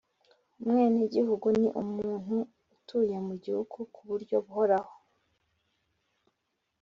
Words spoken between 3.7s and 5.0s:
kuburyo buhoraho